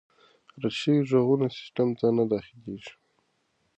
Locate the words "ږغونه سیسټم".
1.09-1.89